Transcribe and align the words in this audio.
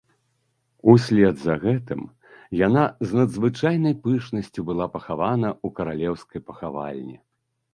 Услед 0.91 1.35
за 1.43 1.55
гэтым 1.65 2.01
яна 2.67 2.85
з 3.09 3.19
надзвычайнай 3.19 3.95
пышнасцю 4.07 4.61
была 4.71 4.85
пахавана 4.97 5.49
ў 5.55 5.67
каралеўскай 5.79 6.41
пахавальні. 6.49 7.17